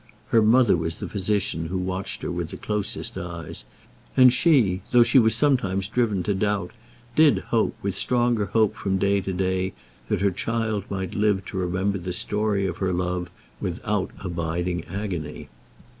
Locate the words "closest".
2.57-3.19